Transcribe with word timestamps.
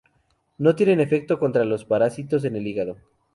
No 0.57 0.73
tienen 0.75 0.99
efecto 0.99 1.37
contra 1.37 1.63
los 1.63 1.85
parásitos 1.85 2.43
en 2.45 2.55
el 2.55 2.65
hígado. 2.65 2.97